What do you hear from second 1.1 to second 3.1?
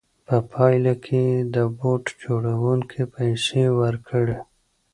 یې د بوټ جوړوونکي